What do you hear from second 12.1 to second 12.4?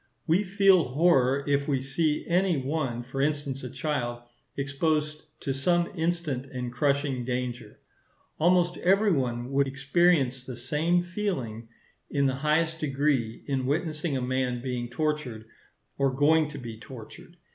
the